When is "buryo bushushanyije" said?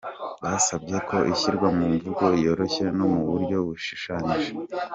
3.29-4.51